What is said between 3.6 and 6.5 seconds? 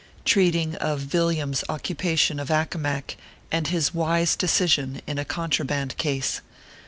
HIS WISE DECISION IN A CONTRABAND CASE.